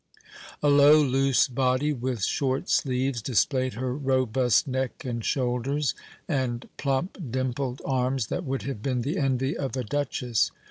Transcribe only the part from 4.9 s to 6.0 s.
and shoulders,